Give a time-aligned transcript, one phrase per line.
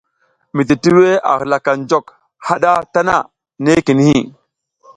[0.55, 2.05] Mititiwo a halaka njok
[2.47, 3.15] haɗa tana
[3.63, 4.09] nekini.